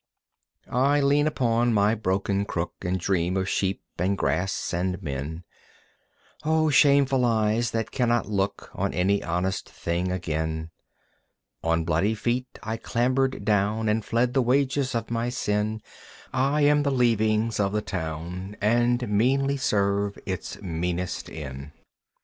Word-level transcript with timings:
I 0.67 0.99
lean 0.99 1.27
upon 1.27 1.75
my 1.75 1.93
broken 1.93 2.43
crook 2.45 2.73
And 2.81 2.99
dream 2.99 3.37
of 3.37 3.47
sheep 3.47 3.83
and 3.99 4.17
grass 4.17 4.73
and 4.73 4.99
men 5.03 5.43
O 6.43 6.71
shameful 6.71 7.23
eyes 7.23 7.69
that 7.69 7.91
cannot 7.91 8.27
look 8.27 8.71
On 8.73 8.95
any 8.95 9.21
honest 9.23 9.69
thing 9.69 10.11
again! 10.11 10.71
On 11.63 11.83
bloody 11.85 12.15
feet 12.15 12.47
I 12.63 12.77
clambered 12.77 13.45
down 13.45 13.87
And 13.87 14.03
fled 14.03 14.33
the 14.33 14.41
wages 14.41 14.95
of 14.95 15.11
my 15.11 15.29
sin, 15.29 15.83
I 16.33 16.61
am 16.61 16.81
the 16.81 16.89
leavings 16.89 17.59
of 17.59 17.71
the 17.71 17.83
town, 17.83 18.57
And 18.59 19.07
meanly 19.07 19.57
serve 19.57 20.17
its 20.25 20.59
meanest 20.63 21.29
inn. 21.29 21.73